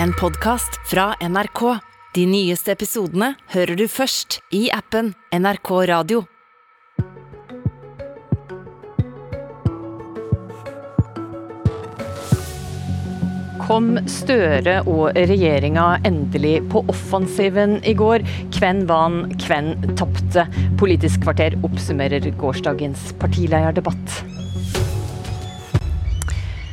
[0.00, 1.78] en podkast fra NRK.
[2.14, 6.22] De nyeste episodene hører du først i appen NRK Radio.
[13.62, 18.26] Kom Støre og regjeringa endelig på offensiven i går?
[18.58, 20.48] Hvem vant, hvem tapte?
[20.80, 24.41] Politisk kvarter oppsummerer gårsdagens partilederdebatt.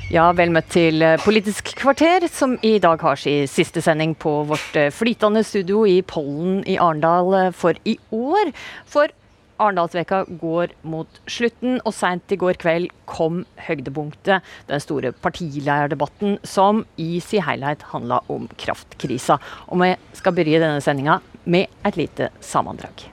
[0.09, 4.79] Ja, vel møtt til Politisk kvarter, som i dag har sin siste sending på vårt
[4.97, 8.49] flytende studio i Pollen i Arendal for i år.
[8.89, 9.13] For
[9.61, 16.81] Arendalsveka går mot slutten, og seint i går kveld kom høydepunktet, den store partileierdebatten som
[16.97, 19.37] i sin helhet handla om kraftkrisa.
[19.69, 23.11] Og vi skal begynne denne sendinga med et lite sammendrag.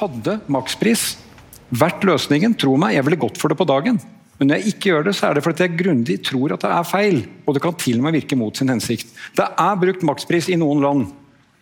[0.00, 1.18] Hadde makspris
[1.68, 4.00] vært løsningen, tro meg, jeg ville gått for det på dagen.
[4.38, 6.70] Men når jeg ikke gjør det, så er det fordi jeg grundig tror at det
[6.70, 7.22] er feil.
[7.44, 9.10] Og det kan til og med virke mot sin hensikt.
[9.34, 11.08] Det er brukt makspris i noen land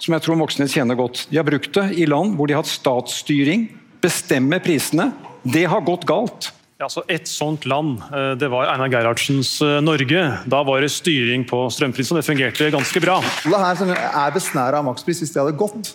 [0.03, 1.25] som jeg tror Moxnes kjenner godt.
[1.31, 3.65] De har brukt det i land hvor de har hatt statsstyring,
[4.05, 5.09] bestemmer prisene.
[5.47, 6.51] Det har gått galt.
[6.77, 8.03] Ja, så Et sånt land
[8.37, 10.25] det var Einar Gerhardsens Norge.
[10.45, 13.23] Da var det styring på strømprisen, og det fungerte ganske bra.
[13.25, 15.95] Det her er besnæra av makspris hvis det hadde gått.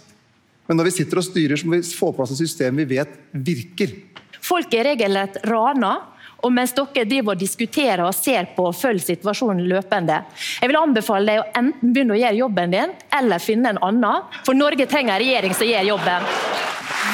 [0.65, 2.87] Men når vi sitter og styrer, så må vi få på plass et system vi
[2.95, 3.93] vet virker.
[4.41, 5.99] Folk er regelrett rana.
[6.41, 10.21] Og mens dere driver og diskuterer og ser på og følger situasjonen løpende.
[10.61, 14.25] Jeg vil anbefale deg å enten begynne å gjøre jobben din, eller finne en annen.
[14.47, 16.31] For Norge trenger en regjering som gjør jobben.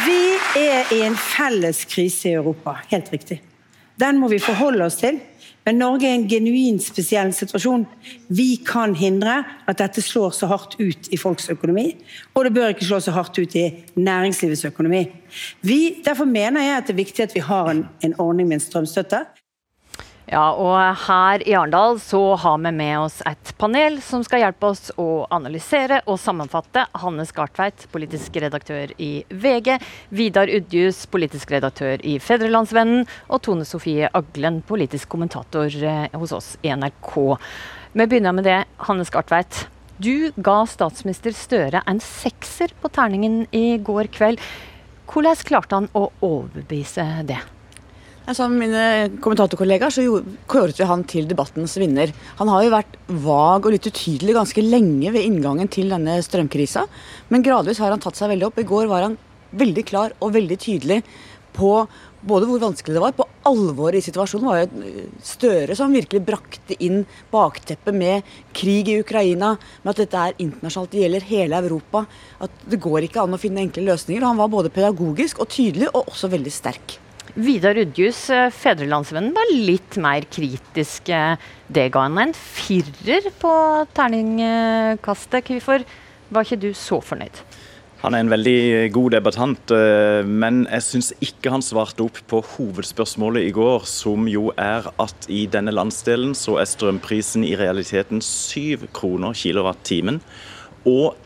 [0.06, 0.22] Vi
[0.64, 3.42] er i en felles krise i Europa, helt riktig.
[3.98, 5.18] Den må vi forholde oss til.
[5.68, 7.84] Men Norge er i en genuint spesiell situasjon.
[8.32, 11.90] Vi kan hindre at dette slår så hardt ut i folks økonomi,
[12.32, 13.66] og det bør ikke slå så hardt ut i
[14.00, 15.04] næringslivets økonomi.
[15.68, 18.62] Vi, derfor mener jeg at det er viktig at vi har en, en ordning med
[18.62, 19.26] en strømstøtte.
[20.28, 20.76] Ja, og
[21.06, 25.24] her i Arendal så har vi med oss et panel som skal hjelpe oss å
[25.32, 26.84] analysere og sammenfatte.
[27.00, 29.78] Hanne Skartveit, politisk redaktør i VG.
[30.12, 33.08] Vidar Udjus, politisk redaktør i Fedrelandsvennen.
[33.32, 35.72] Og Tone Sofie Aglen, politisk kommentator
[36.20, 37.16] hos oss i NRK.
[37.96, 39.64] Vi begynner med det, Hanne Skartveit.
[39.96, 44.44] Du ga statsminister Støre en sekser på terningen i går kveld.
[45.08, 47.46] Hvordan klarte han å overbevise det?
[48.36, 50.04] Sammen med mine kommentatorkollegaer så
[50.52, 52.12] kåret vi han til debattens vinner.
[52.42, 56.84] Han har jo vært vag og litt utydelig ganske lenge ved inngangen til denne strømkrisa,
[57.32, 58.60] men gradvis har han tatt seg veldig opp.
[58.60, 59.16] I går var han
[59.56, 61.00] veldig klar og veldig tydelig
[61.56, 61.72] på
[62.28, 64.52] både hvor vanskelig det var, på alvoret i situasjonen.
[64.52, 69.56] Var jo Støre som virkelig brakte inn bakteppet med krig i Ukraina,
[69.86, 72.04] med at dette er internasjonalt, det gjelder hele Europa.
[72.44, 74.28] At det går ikke an å finne enkle løsninger.
[74.28, 77.00] Han var både pedagogisk og tydelig, og også veldig sterk.
[77.36, 81.12] Vidar Udjus, Fedrelandsvennen, var litt mer kritisk.
[81.68, 83.54] Det ga han en firer på
[83.98, 85.52] terningkastet.
[85.52, 85.84] Hvorfor
[86.30, 87.44] var ikke du så fornøyd?
[88.04, 89.72] Han er en veldig god debattant,
[90.30, 95.26] men jeg syns ikke han svarte opp på hovedspørsmålet i går, som jo er at
[95.34, 100.22] i denne landsdelen så er strømprisen i realiteten syv kroner kilowattimen.
[100.86, 101.18] Og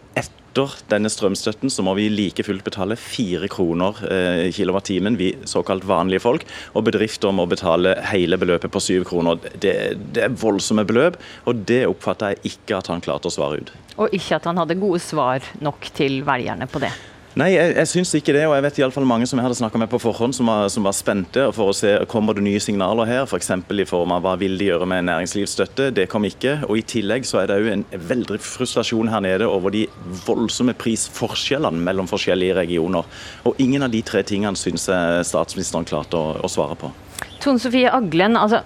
[0.52, 5.86] etter denne strømstøtten så må vi like fullt betale fire kroner eh, kilowattimen, vi såkalt
[5.88, 6.44] vanlige folk.
[6.76, 9.40] Og bedrifter må betale hele beløpet på syv kroner.
[9.56, 13.62] Det, det, er voldsomme beløp, og det oppfatter jeg ikke at han klarte å svare
[13.62, 13.72] ut.
[13.98, 16.92] Og ikke at han hadde gode svar nok til velgerne på det?
[17.40, 18.44] Nei, jeg, jeg syns ikke det.
[18.50, 20.50] Og jeg vet i alle fall mange som jeg hadde snakka med på forhånd, som
[20.52, 23.24] var, som var, spente for å se kommer det nye signaler her.
[23.24, 23.54] F.eks.
[23.56, 25.92] i form av hva vil de gjøre med næringslivsstøtte.
[25.96, 26.58] Det kom ikke.
[26.68, 29.86] Og i tillegg så er det òg en veldig frustrasjon her nede over de
[30.26, 33.08] voldsomme prisforskjellene mellom forskjellige regioner.
[33.48, 36.92] Og ingen av de tre tingene syns jeg statsministeren klarte å, å svare på.
[37.40, 38.60] Tone Sofie Aglen, altså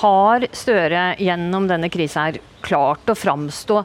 [0.00, 3.80] har Støre gjennom denne krisa her klart å framstå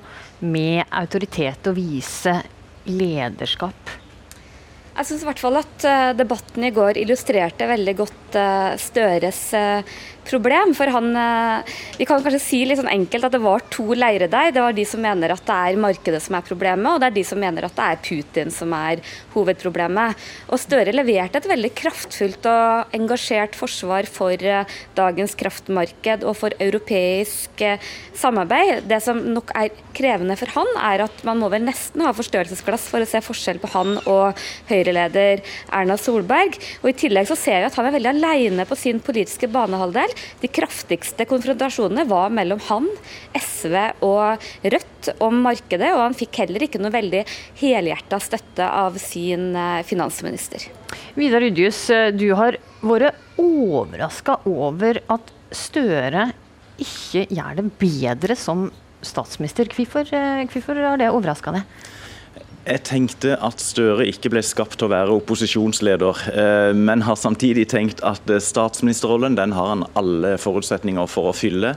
[0.46, 2.36] med autoritet og vise
[2.90, 3.96] lederskap?
[4.96, 5.86] Jeg syns i hvert fall at
[6.16, 8.38] debatten i går illustrerte veldig godt
[8.80, 9.42] Støres
[10.28, 10.74] problem.
[10.78, 11.14] For han
[11.98, 14.52] Vi kan kanskje si litt sånn enkelt at det var to leirer der.
[14.52, 17.16] Det var de som mener at det er markedet som er problemet, og det er
[17.16, 19.02] de som mener at det er Putin som er
[19.36, 20.26] hovedproblemet.
[20.50, 24.42] Og Støre leverte et veldig kraftfullt og engasjert forsvar for
[24.98, 27.64] dagens kraftmarked og for europeisk
[28.18, 28.86] samarbeid.
[28.90, 32.90] Det som nok er krevende for han, er at man må vel nesten ha forstørrelsesglass
[32.92, 35.44] for å se forskjell på han og Høyre-leder
[35.76, 36.58] Erna Solberg.
[36.84, 40.15] Og I tillegg så ser vi at han er veldig alene på sin politiske banehalvdel.
[40.42, 42.90] De kraftigste konfrontasjonene var mellom han,
[43.38, 43.76] SV
[44.06, 47.24] og Rødt om markedet, og han fikk heller ikke noe veldig
[47.62, 49.54] helhjerta støtte av sin
[49.86, 50.66] finansminister.
[51.18, 51.86] Vidar Udjus,
[52.18, 56.30] du har vært overraska over at Støre
[56.82, 58.68] ikke gjør det bedre som
[59.06, 59.70] statsminister.
[59.72, 61.64] Hvorfor, eh, har det overraska deg?
[62.66, 67.68] Jeg tenkte at Støre ikke ble skapt til å være opposisjonsleder, eh, men har samtidig
[67.70, 71.76] tenkt at eh, statsministerrollen den har han alle forutsetninger for å fylle.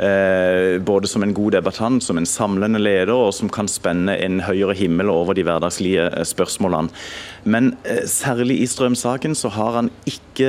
[0.00, 4.40] Eh, både som en god debattant, som en samlende leder, og som kan spenne en
[4.46, 6.88] høyere himmel over de hverdagslige spørsmålene.
[7.44, 7.74] Men
[8.08, 10.48] særlig i strømsaken så har han ikke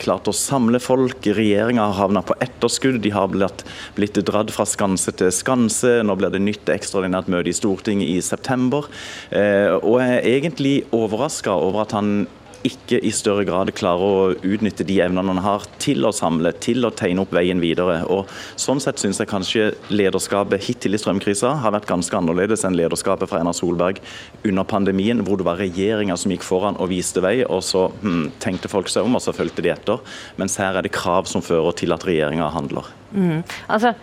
[0.00, 1.24] klart å samle folk.
[1.24, 2.98] Regjeringa har havna på etterskudd.
[3.00, 5.94] De har blitt, dratt fra skanse til skanse.
[6.04, 8.90] Nå blir det nytt ekstraordinært møte i Stortinget i september.
[9.30, 12.26] Eh, og jeg er egentlig overraska over at han
[12.66, 16.86] ikke i større grad klarer å utnytte de evnene han har til å samle, til
[16.86, 18.00] å tegne opp veien videre.
[18.10, 18.26] Og
[18.58, 23.30] Sånn sett syns jeg kanskje lederskapet hittil i strømkrisa har vært ganske annerledes enn lederskapet
[23.30, 24.02] fra Erna Solberg
[24.48, 28.32] under pandemien, hvor det var regjeringa som gikk foran og viste vei, og så hmm,
[28.42, 30.02] tenkte folk seg om, og så fulgte de etter.
[30.40, 32.90] Mens her er det krav som fører til at regjeringa handler.
[33.14, 33.44] Mm.
[33.70, 33.94] Altså,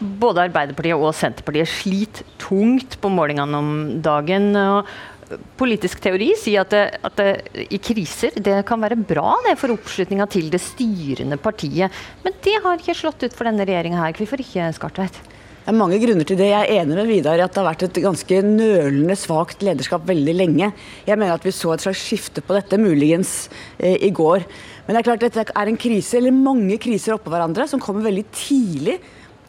[0.00, 3.72] både Arbeiderpartiet og Senterpartiet sliter tungt på målingene om
[4.04, 4.52] dagen.
[5.60, 9.72] Politisk teori sier at, det, at det, i kriser det kan være bra det for
[9.74, 11.92] oppslutninga til det styrende partiet.
[12.24, 14.18] Men det har ikke slått ut for denne regjeringa her.
[14.18, 15.22] Hvorfor ikke, Skartveit?
[15.62, 16.48] Det er mange grunner til det.
[16.50, 20.02] Jeg er enig med Vidar i at det har vært et ganske nølende svakt lederskap
[20.08, 20.72] veldig lenge.
[21.06, 23.46] Jeg mener at vi så et slags skifte på dette, muligens
[23.78, 24.42] eh, i går.
[24.82, 28.08] Men det er klart dette er en krise, eller mange kriser oppå hverandre, som kommer
[28.08, 28.98] veldig tidlig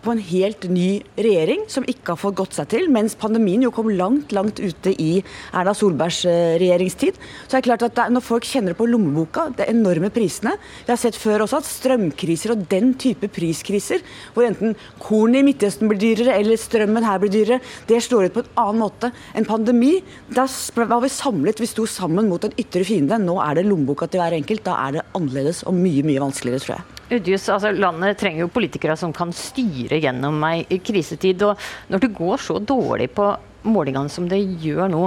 [0.04, 3.72] på en helt ny regjering som ikke har fått gått seg til, mens pandemien jo
[3.74, 5.24] kom langt, langt ute i
[5.56, 7.18] Erna Solbergs eh, regjeringstid.
[7.46, 11.00] Så det er klart at Når folk kjenner på lommeboka, de enorme prisene Vi har
[11.00, 14.04] sett før også at strømkriser og den type priskriser,
[14.34, 18.38] hvor enten kornet i Midtøsten blir dyrere eller strømmen her blir dyrere, det slår ut
[18.38, 19.94] på en annen måte enn pandemi.
[20.34, 20.48] Da
[20.84, 23.22] var vi samlet, vi sto sammen mot en ytre fiende.
[23.22, 24.66] Nå er det lommeboka til hver enkelt.
[24.68, 26.93] Da er det annerledes og mye, mye vanskeligere, tror jeg.
[27.12, 31.44] Udjus, altså Landet trenger jo politikere som kan styre gjennom ei krisetid.
[31.44, 31.60] og
[31.92, 33.28] Når det går så dårlig på
[33.68, 35.04] målingene som det gjør nå,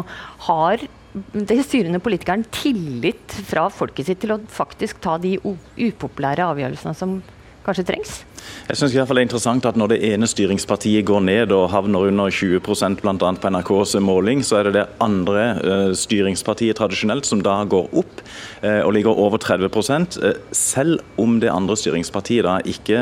[0.49, 0.85] har
[1.17, 7.19] de styrende politikeren tillit fra folket sitt til å faktisk ta de upopulære avgjørelsene som
[7.65, 8.19] kanskje trengs?
[8.67, 12.31] Jeg fall det er interessant at Når det ene styringspartiet går ned og havner under
[12.31, 13.15] 20% bl.a.
[13.15, 18.23] på NRKs måling, så er det det andre uh, styringspartiet tradisjonelt som da går opp
[18.65, 22.99] uh, og ligger over 30 uh, Selv om det andre styringspartiet da ikke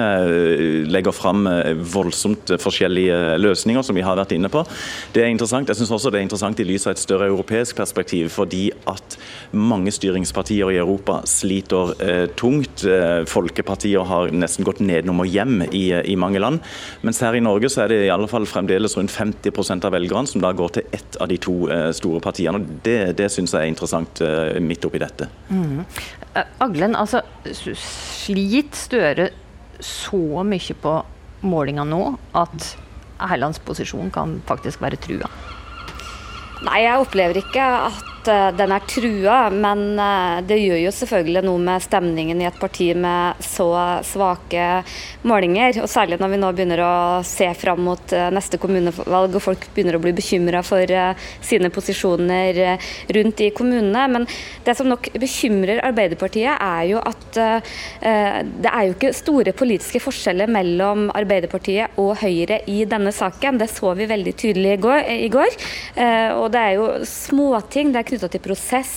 [0.91, 1.46] legger fram
[1.94, 4.62] voldsomt forskjellige løsninger, som vi har vært inne på.
[5.14, 5.69] Det er interessant.
[5.69, 9.17] Jeg synes også det er interessant i lys av et større europeisk perspektiv, fordi at
[9.52, 11.94] mange styringspartier i Europa sliter
[12.38, 12.85] tungt.
[13.31, 16.63] Folkepartier har nesten gått nedenom og hjem i, i, mange land.
[17.07, 20.31] Mens her i Norge så er det i alle fall fremdeles rundt 50% av velgerne
[20.31, 22.61] som da går til ett av de to uh, store partiene.
[22.61, 25.29] og Det, det syns jeg er interessant uh, midt oppi dette.
[25.51, 25.85] Mm.
[26.65, 27.23] Aglen, altså
[27.55, 29.29] slit Støre
[29.85, 30.95] så mye på
[31.45, 32.03] målinga nå
[32.37, 32.75] at
[33.25, 35.29] Herlands posisjon kan faktisk være trua?
[36.65, 41.43] Nei, jeg opplever ikke at Eh, den er trua, men eh, det gjør jo selvfølgelig
[41.44, 43.69] noe med stemningen i et parti med så
[44.06, 44.69] svake
[45.29, 45.82] målinger.
[45.85, 46.94] Og særlig når vi nå begynner å
[47.26, 50.88] se fram mot eh, neste kommunevalg og folk begynner å bli bekymra for
[51.44, 52.79] sine posisjoner
[53.15, 54.05] rundt i kommunene.
[54.15, 54.27] Men
[54.65, 60.50] det som nok bekymrer Arbeiderpartiet, er jo at det er jo ikke store politiske forskjeller
[60.50, 63.59] mellom Arbeiderpartiet og Høyre i denne saken.
[63.61, 65.59] Det så vi veldig tydelig i går.
[66.39, 67.93] Og det er jo småting.
[67.94, 68.94] det er knytta til prosess,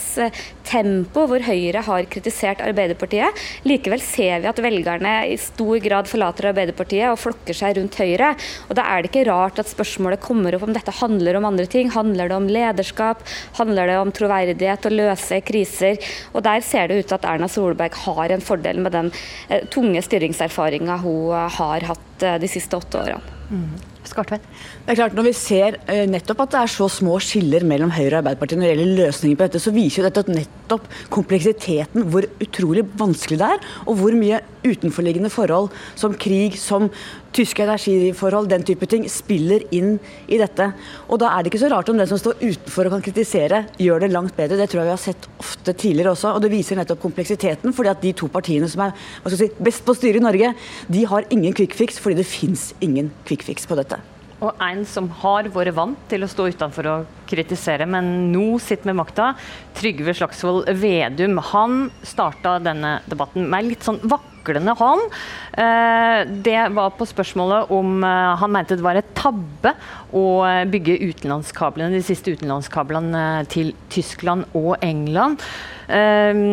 [0.67, 3.35] tempo, hvor Høyre har kritisert Arbeiderpartiet.
[3.67, 8.33] Likevel ser vi at velgerne i stor grad forlater Arbeiderpartiet og flokker seg rundt Høyre.
[8.69, 11.65] Og Da er det ikke rart at spørsmålet kommer opp om dette handler om andre
[11.65, 11.89] ting.
[11.91, 13.25] Handler det om lederskap?
[13.57, 15.97] Handler det om troverdighet og løse kriser?
[16.33, 19.11] Og Der ser det ut til at Erna Solberg har en fordel med den
[19.49, 23.35] eh, tunge styringserfaringa hun har hatt eh, de siste åtte årene.
[23.49, 23.96] Mm.
[24.09, 24.45] Skartvedt?
[24.85, 27.91] Det er klart, Når vi ser eh, nettopp at det er så små skiller mellom
[27.93, 32.07] Høyre og Arbeiderpartiet når det gjelder løsninger på dette, så viser jo dette nettopp kompleksiteten,
[32.11, 36.89] hvor utrolig vanskelig det er, og hvor mye utenforliggende forhold som krig, som
[37.37, 39.97] tyske energiforhold, den type ting, spiller inn
[40.27, 40.71] i dette.
[41.07, 43.65] Og Da er det ikke så rart om den som står utenfor og kan kritisere,
[43.77, 44.57] gjør det langt bedre.
[44.57, 46.33] Det tror jeg vi har sett ofte tidligere også.
[46.35, 47.73] og Det viser nettopp kompleksiteten.
[47.73, 48.93] fordi at de to partiene som er
[49.29, 50.53] si, best på å styre i Norge,
[50.89, 53.96] de har ingen quick fix fordi det fins ingen quick fix på dette.
[54.37, 58.91] Og en som har vært vant til å stå utenfor og kritisere, men nå sitter
[58.91, 59.31] med makta,
[59.77, 61.39] Trygve Slagsvold Vedum.
[61.51, 65.15] Han starta denne debatten med litt sånn vaklende hånd.
[65.57, 69.73] Eh, det var på spørsmålet om eh, han mente det var et tabbe
[70.13, 70.25] å
[70.69, 75.41] bygge utenlandskablene, de siste utenlandskablene til Tyskland og England.
[75.89, 76.43] Eh,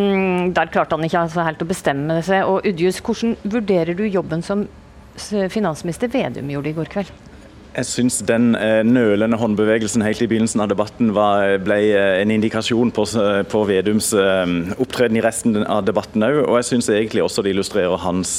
[0.56, 2.48] der klarte han ikke altså helt å bestemme seg.
[2.48, 4.64] Og Udjus, hvordan vurderer du jobben som
[5.52, 7.14] finansminister Vedum gjorde i går kveld?
[7.74, 12.30] Jeg syns den eh, nølende håndbevegelsen helt i begynnelsen av debatten var, ble eh, en
[12.30, 13.02] indikasjon på,
[13.50, 16.38] på Vedums eh, opptreden i resten av debatten òg.
[16.44, 18.36] Og jeg syns egentlig også det illustrerer hans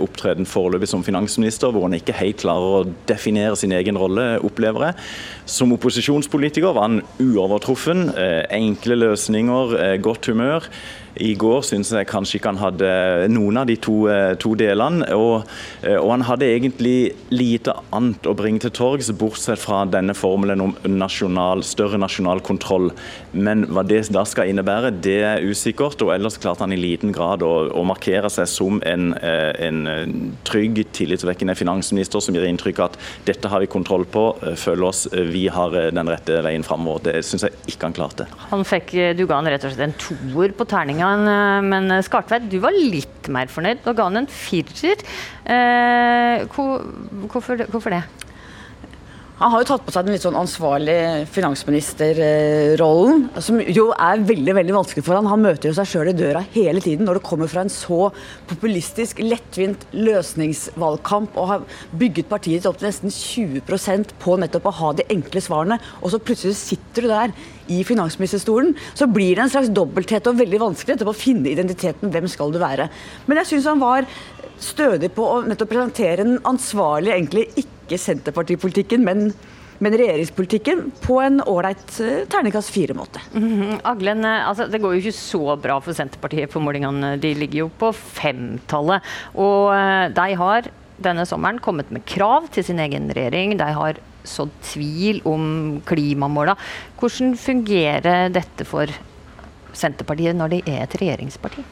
[0.00, 4.88] opptreden foreløpig som finansminister, hvor han ikke helt klarer å definere sin egen rolle, opplever
[4.88, 4.98] jeg.
[5.58, 8.08] Som opposisjonspolitiker var han uovertruffen.
[8.54, 10.70] Enkle løsninger, godt humør.
[11.18, 12.90] I går syns jeg kanskje ikke han hadde
[13.32, 15.06] noen av de to, eh, to delene.
[15.16, 15.48] Og,
[15.82, 20.60] eh, og, han hadde egentlig lite annet å bringe til torgs, bortsett fra denne formelen
[20.60, 22.92] om nasjonal, større nasjonal kontroll.
[23.32, 26.00] Men hva det da skal innebære, det er usikkert.
[26.02, 30.36] Og ellers klarte han i liten grad å, å markere seg som en, eh, en
[30.44, 35.06] trygg, tillitsvekkende finansminister som gir inntrykk av at dette har vi kontroll på, følg oss,
[35.12, 37.10] vi har den rette veien framover.
[37.10, 38.26] Det syns jeg ikke han klarte.
[38.50, 42.48] Han fikk, Du ga han rett og slett en toer på terninga men, men Skartveit,
[42.50, 45.00] du var litt mer fornøyd og ga han en firer.
[45.44, 48.02] Eh, hvorfor, hvorfor det?
[49.40, 54.52] Han har jo tatt på seg den litt sånn ansvarlig finansministerrollen, som jo er veldig
[54.58, 55.30] veldig vanskelig for han.
[55.32, 58.10] Han møter jo seg sjøl i døra hele tiden når det kommer fra en så
[58.50, 61.64] populistisk, lettvint løsningsvalgkamp og har
[61.96, 66.20] bygget partiet opp til nesten 20% på nettopp å ha de enkle svarene, og så
[66.20, 67.32] plutselig sitter du der
[67.72, 72.12] i finansministerstolen, så blir det en slags dobbelthet og veldig vanskelig å finne identiteten.
[72.12, 72.92] Hvem skal du være?
[73.24, 74.04] Men jeg syns han var
[74.60, 79.32] stødig på å nettopp presentere den ansvarlige, egentlig ikke ikke Senterpartipolitikken, men
[79.80, 83.20] men regjeringspolitikken på en ålreit uh, terningkast fire-måte.
[83.32, 83.80] Mm -hmm.
[83.84, 87.16] Aglen, eh, altså, det går jo ikke så bra for Senterpartiet på målingene.
[87.16, 89.00] De ligger jo på femtallet.
[89.34, 90.68] Og uh, de har
[90.98, 93.56] denne sommeren kommet med krav til sin egen regjering.
[93.56, 93.94] De har
[94.24, 96.56] sådd tvil om klimamåla.
[96.98, 98.86] Hvordan fungerer dette for
[99.72, 101.64] Senterpartiet når de er et regjeringsparti?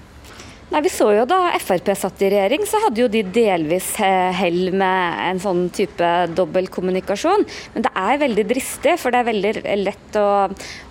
[0.68, 4.68] Nei, Vi så jo da Frp satt i regjering, så hadde jo de delvis hell
[4.76, 7.46] med en sånn type dobbeltkommunikasjon.
[7.72, 10.28] Men det er veldig dristig, for det er veldig lett å,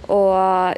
[0.10, 0.20] å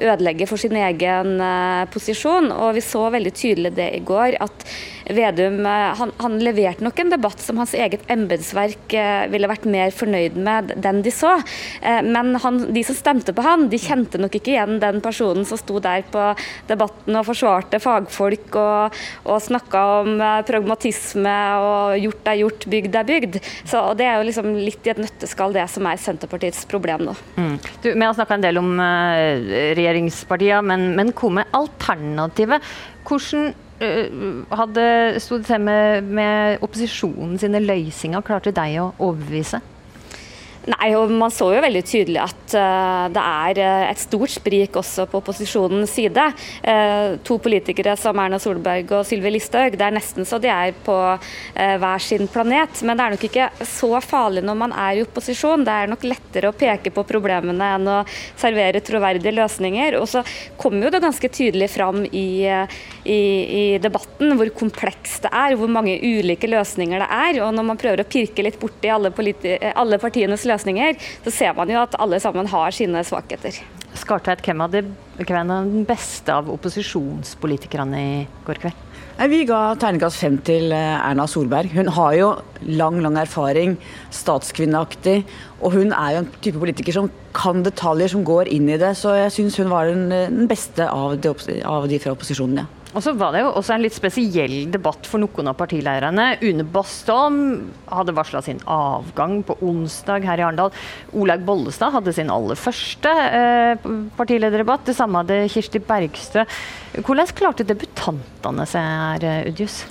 [0.03, 2.51] ødelegge for sin egen uh, posisjon.
[2.51, 4.67] Og vi så veldig tydelig det i går, at
[5.09, 9.67] Vedum uh, han, han, leverte nok en debatt som hans eget embetsverk uh, ville vært
[9.69, 11.37] mer fornøyd med den de så.
[11.81, 15.59] men han, de som stemte på han, de kjente nok ikke igjen den personen som
[15.59, 16.23] sto der på
[16.69, 18.99] debatten og forsvarte fagfolk og
[19.29, 23.39] og snakka om eh, pragmatisme og gjort er gjort, bygd er bygd.
[23.67, 27.15] Så Det er jo liksom litt i et nøtteskall det som er Senterpartiets problem nå.
[27.37, 27.55] Mm.
[27.83, 32.71] Du, vi har snakka en del om uh, regjeringspartiene, men, men hva med alternativet?
[33.07, 34.85] Hvordan hadde
[35.23, 38.23] sto det til med, med opposisjonen sine løsninger?
[38.25, 39.61] Klarte de å overbevise?
[40.69, 44.77] Nei, og Man så jo veldig tydelig at uh, det er uh, et stort sprik
[44.77, 46.25] også på opposisjonens side.
[46.61, 50.75] Uh, to politikere som Erna Solberg og Sylvi Listhaug, det er nesten så de er
[50.85, 50.95] på
[51.55, 52.81] hver sin planet.
[52.85, 55.63] Men det er nok ikke så farlig når man er i opposisjon.
[55.65, 57.97] Det er nok lettere å peke på problemene enn å
[58.39, 59.97] servere troverdige løsninger.
[59.99, 60.23] Og så
[60.59, 63.19] kommer jo det ganske tydelig fram i, i,
[63.61, 67.41] i debatten hvor komplekst det er, hvor mange ulike løsninger det er.
[67.45, 69.13] Og når man prøver å pirke litt borti alle,
[69.73, 70.58] alle partienes løsninger,
[71.25, 73.61] så ser man jo at alle sammen har sine svakheter.
[73.97, 74.85] Skartveit, hvem av er
[75.49, 78.13] den beste av opposisjonspolitikerne i
[78.45, 78.85] går kveld?
[79.27, 81.73] Vi ga terningkast fem til eh, Erna Solberg.
[81.75, 82.27] Hun har jo
[82.63, 83.73] lang lang erfaring,
[84.15, 85.25] statskvinneaktig.
[85.59, 88.93] Og hun er jo en type politiker som kan detaljer, som går inn i det.
[88.95, 91.33] Så jeg syns hun var den, den beste av de,
[91.67, 92.78] av de fra opposisjonen, ja.
[92.89, 96.31] Og så var det jo også en litt spesiell debatt for noen av partileirene.
[96.41, 100.73] Une Bastholm hadde varsla sin avgang på onsdag her i Arendal.
[101.13, 104.87] Olaug Bollestad hadde sin aller første eh, partilederdebatt.
[104.89, 106.47] Det samme hadde Kirsti Bergstø.
[106.97, 109.83] Hvordan klarte debutantene seg her, Udjus?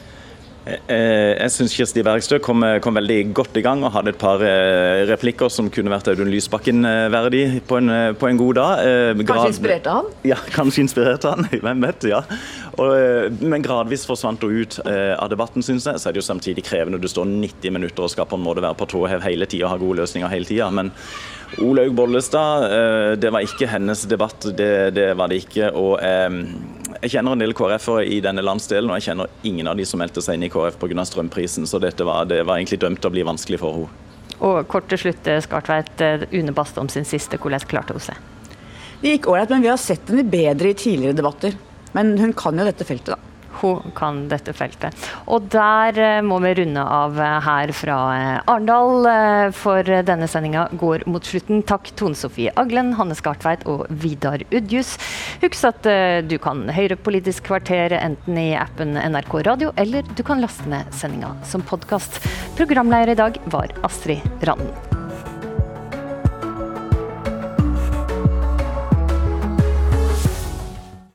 [0.68, 4.42] Eh, jeg syns Kirsti Bergstø kom, kom, veldig godt i gang og hadde et par
[4.44, 8.82] eh, replikker som kunne vært Audun Lysbakken eh, verdig på en, på en god dag.
[9.22, 10.10] Kanskje inspirerte han?
[10.28, 11.48] Ja, kanskje inspirerte han.
[11.64, 12.08] Hvem vet.
[12.10, 12.20] ja.
[12.78, 15.98] Og, men gradvis forsvant hun ut av debatten, syns jeg.
[15.98, 17.00] Så er det jo samtidig krevende.
[17.02, 19.66] Du står 90 minutter og skal på en måte være på tå hev hele tida
[19.66, 20.68] og ha gode løsninger hele tida.
[20.74, 20.92] Men
[21.64, 22.68] Olaug Bollestad,
[23.18, 24.46] det var ikke hennes debatt.
[24.58, 25.72] Det, det var det ikke.
[25.72, 25.98] og
[27.02, 30.00] jeg kjenner en del KrF-ere i denne landsdelen, og jeg kjenner ingen av de som
[30.00, 31.04] meldte seg inn i KrF pga.
[31.04, 31.66] strømprisen.
[31.66, 34.04] Så dette var, det var egentlig dømt til å bli vanskelig for henne.
[34.38, 36.00] Og kort til slutt, eh, Skartveit.
[36.00, 38.16] Eh, Une Bastholm sin siste, hvordan klarte hun seg?
[39.02, 41.54] Det gikk ålreit, men vi har sett henne bedre i tidligere debatter.
[41.94, 44.96] Men hun kan jo dette feltet, da hun kan dette feltet.
[45.26, 49.08] Og der eh, må vi runde av eh, her fra eh, Arendal,
[49.56, 51.62] for denne sendinga går mot slutten.
[51.68, 54.96] Takk Tone Sofie Aglen, Hanne Skartveit og Vidar Udjus.
[55.42, 55.88] Husk at
[56.28, 60.92] du kan høre Politisk kvarter enten i appen NRK Radio, eller du kan laste ned
[60.94, 62.20] sendinga som podkast.
[62.58, 64.87] Programleder i dag var Astrid Randen.